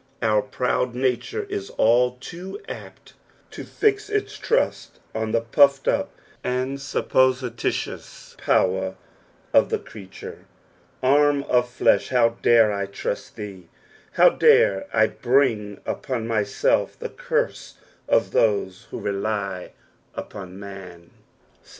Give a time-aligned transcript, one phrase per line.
[0.23, 3.13] our proud nature is all too apt
[3.51, 6.07] to fix its trujt on the pufTed iip
[6.43, 8.95] and supposilitious power
[9.53, 10.47] of the creature.
[11.03, 13.67] Arm of flesh, how dare I trust thee?
[14.13, 17.75] How dare I bring upon myself the curse
[18.09, 19.71] of those who rely
[20.15, 21.11] upon man
[21.61, 21.69] t 7.